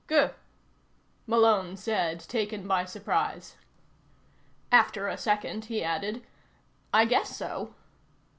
[0.07, 0.33] "Gur,"
[1.27, 3.53] Malone said, taken by surprise.
[4.71, 6.25] After a second he added:
[6.91, 7.75] "I guess so."